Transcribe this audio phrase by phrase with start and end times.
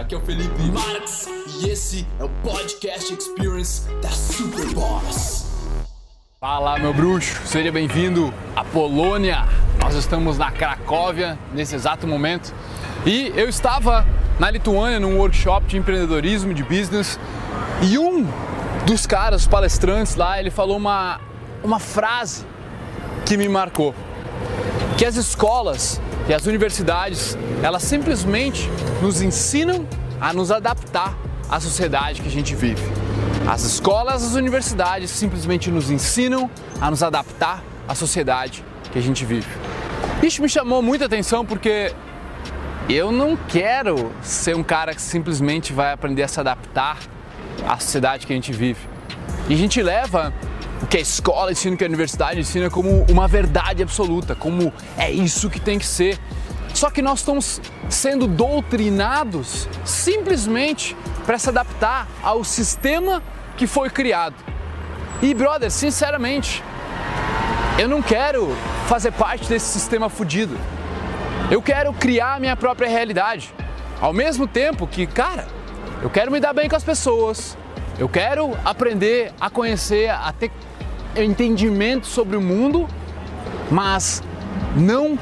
[0.00, 1.28] aqui é o Felipe Marx
[1.60, 5.46] e esse é o Podcast Experience da Superboss.
[6.40, 9.44] Fala, meu bruxo, seja bem-vindo à Polônia.
[9.78, 12.54] Nós estamos na Cracóvia nesse exato momento
[13.04, 14.06] e eu estava
[14.38, 17.20] na Lituânia num workshop de empreendedorismo, de business
[17.82, 18.26] e um
[18.86, 21.20] dos caras, palestrantes lá, ele falou uma,
[21.62, 22.46] uma frase
[23.26, 23.94] que me marcou.
[24.96, 28.70] Que as escolas e as universidades, elas simplesmente
[29.02, 29.84] nos ensinam
[30.20, 32.84] a nos adaptar à sociedade que a gente vive.
[33.48, 36.48] As escolas, as universidades simplesmente nos ensinam
[36.80, 39.48] a nos adaptar à sociedade que a gente vive.
[40.22, 41.92] Isso me chamou muita atenção porque
[42.88, 46.98] eu não quero ser um cara que simplesmente vai aprender a se adaptar
[47.66, 48.88] à sociedade que a gente vive.
[49.48, 50.32] E a gente leva
[50.82, 54.72] o que a escola ensina, o que a universidade ensina como uma verdade absoluta, como
[54.96, 56.18] é isso que tem que ser.
[56.72, 63.22] Só que nós estamos sendo doutrinados simplesmente para se adaptar ao sistema
[63.56, 64.36] que foi criado.
[65.20, 66.62] E brother, sinceramente,
[67.78, 68.48] eu não quero
[68.86, 70.56] fazer parte desse sistema fudido.
[71.50, 73.52] Eu quero criar a minha própria realidade.
[74.00, 75.46] Ao mesmo tempo que, cara,
[76.00, 77.58] eu quero me dar bem com as pessoas.
[77.98, 80.50] Eu quero aprender a conhecer, a ter
[81.16, 82.88] entendimento sobre o mundo,
[83.70, 84.22] mas
[84.76, 85.18] não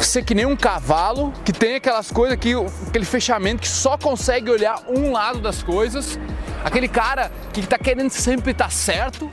[0.00, 2.54] ser que nem um cavalo que tem aquelas coisas que
[2.88, 6.18] aquele fechamento que só consegue olhar um lado das coisas,
[6.64, 9.30] aquele cara que está querendo sempre estar tá certo,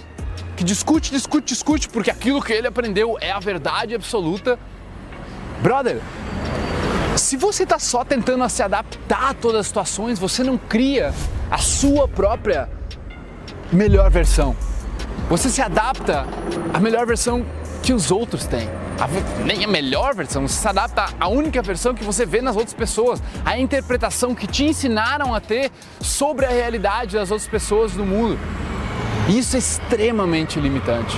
[0.56, 4.60] que discute, discute, discute porque aquilo que ele aprendeu é a verdade absoluta.
[5.62, 6.02] Brother,
[7.16, 11.14] se você está só tentando se adaptar a todas as situações, você não cria
[11.50, 12.70] a sua própria
[13.72, 14.56] melhor versão.
[15.30, 16.26] Você se adapta
[16.74, 17.46] à melhor versão
[17.84, 18.68] que os outros têm.
[19.00, 19.08] A,
[19.46, 22.74] nem a melhor versão, você se adapta à única versão que você vê nas outras
[22.74, 25.72] pessoas, à interpretação que te ensinaram a ter
[26.02, 28.40] sobre a realidade das outras pessoas do mundo.
[29.30, 31.16] Isso é extremamente limitante.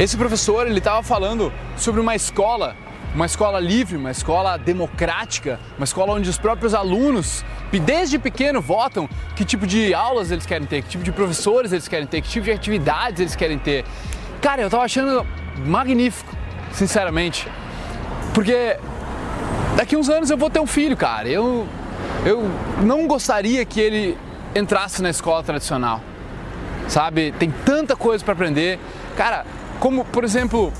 [0.00, 2.76] Esse professor ele estava falando sobre uma escola
[3.14, 7.44] uma escola livre, uma escola democrática, uma escola onde os próprios alunos,
[7.84, 11.88] desde pequeno, votam que tipo de aulas eles querem ter, que tipo de professores eles
[11.88, 13.84] querem ter, que tipo de atividades eles querem ter.
[14.40, 15.26] Cara, eu tava achando
[15.58, 16.34] magnífico,
[16.72, 17.48] sinceramente,
[18.34, 18.76] porque
[19.76, 21.28] daqui uns anos eu vou ter um filho, cara.
[21.28, 21.66] Eu,
[22.24, 22.50] eu
[22.82, 24.18] não gostaria que ele
[24.54, 26.00] entrasse na escola tradicional,
[26.88, 27.32] sabe?
[27.32, 28.78] Tem tanta coisa para aprender.
[29.16, 29.44] Cara,
[29.78, 30.72] como, por exemplo,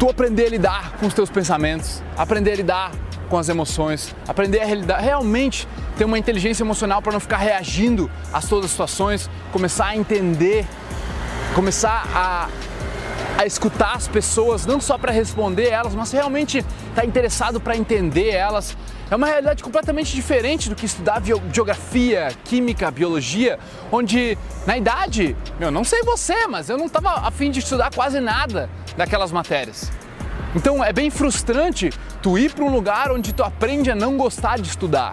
[0.00, 2.92] tu aprender a lidar com os teus pensamentos, aprender a lidar
[3.28, 5.68] com as emoções, aprender a realmente
[5.98, 10.66] ter uma inteligência emocional para não ficar reagindo a todas as situações, começar a entender,
[11.54, 12.48] começar a,
[13.36, 17.76] a escutar as pessoas, não só para responder elas, mas realmente estar tá interessado para
[17.76, 18.74] entender elas.
[19.10, 21.20] É uma realidade completamente diferente do que estudar
[21.52, 23.58] geografia, química, biologia,
[23.92, 28.18] onde na idade, eu não sei você, mas eu não estava afim de estudar quase
[28.18, 29.90] nada daquelas matérias.
[30.54, 31.90] Então é bem frustrante
[32.22, 35.12] tu ir para um lugar onde tu aprende a não gostar de estudar.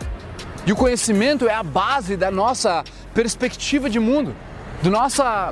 [0.65, 2.83] E o conhecimento é a base da nossa
[3.13, 4.35] perspectiva de mundo,
[4.83, 5.51] do nossa,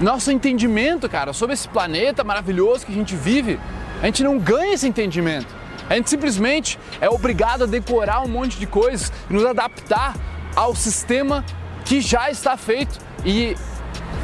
[0.00, 3.60] nosso entendimento, cara, sobre esse planeta maravilhoso que a gente vive.
[4.00, 5.54] A gente não ganha esse entendimento.
[5.90, 10.14] A gente simplesmente é obrigado a decorar um monte de coisas e nos adaptar
[10.56, 11.44] ao sistema
[11.84, 13.54] que já está feito e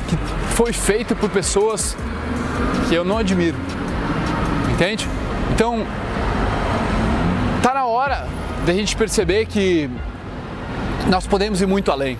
[0.09, 0.17] que
[0.55, 1.95] foi feito por pessoas
[2.89, 3.57] que eu não admiro.
[4.73, 5.09] Entende?
[5.53, 5.87] Então,
[7.63, 8.27] tá na hora
[8.67, 9.89] da gente perceber que
[11.09, 12.19] nós podemos ir muito além.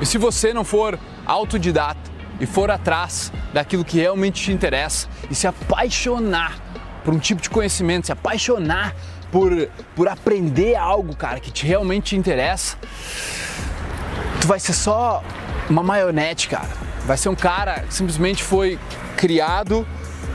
[0.00, 2.00] E se você não for autodidata
[2.40, 6.58] e for atrás daquilo que realmente te interessa e se apaixonar
[7.04, 8.94] por um tipo de conhecimento, se apaixonar
[9.30, 12.76] por, por aprender algo, cara, que te realmente te interessa,
[14.40, 15.22] tu vai ser só
[15.68, 16.68] uma maionete, cara.
[17.06, 18.78] Vai ser um cara que simplesmente foi
[19.24, 19.86] criado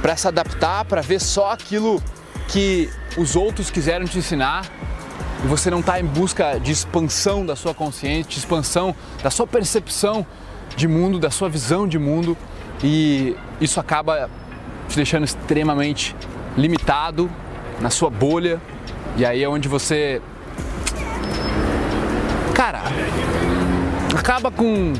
[0.02, 2.02] para se adaptar, para ver só aquilo
[2.48, 4.66] que os outros quiseram te ensinar.
[5.44, 9.46] E você não está em busca de expansão da sua consciência, de expansão da sua
[9.46, 10.26] percepção
[10.76, 12.36] de mundo, da sua visão de mundo.
[12.84, 14.28] E isso acaba
[14.88, 16.16] te deixando extremamente
[16.58, 17.30] limitado
[17.80, 18.60] na sua bolha.
[19.18, 20.20] E aí é onde você
[22.56, 22.82] cara
[24.18, 24.94] acaba com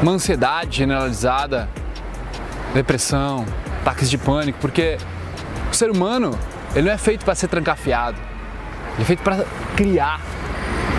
[0.00, 1.68] uma ansiedade generalizada,
[2.76, 3.44] depressão,
[3.80, 4.98] ataques de pânico, porque
[5.70, 6.38] o ser humano
[6.74, 8.18] ele não é feito para ser trancafiado,
[8.94, 9.44] ele é feito para
[9.76, 10.20] criar,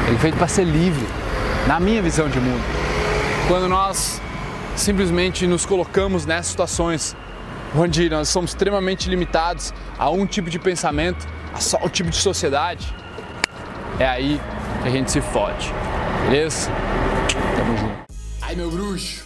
[0.07, 1.06] ele é feito para ser livre,
[1.68, 2.63] na minha visão de mundo.
[3.47, 4.21] Quando nós
[4.75, 7.15] simplesmente nos colocamos nessas situações
[7.75, 12.18] onde nós somos extremamente limitados a um tipo de pensamento, a só um tipo de
[12.18, 12.94] sociedade,
[14.00, 14.41] é aí
[14.81, 15.74] que a gente se fode.
[16.24, 16.71] Beleza?
[17.56, 17.97] Tamo junto.
[18.41, 19.25] Ai, meu bruxo,